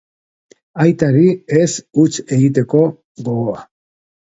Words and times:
Aitari 0.85 1.27
ez 1.59 1.69
huts 1.99 2.25
egiteko 2.25 2.87
gogoa. 3.25 3.67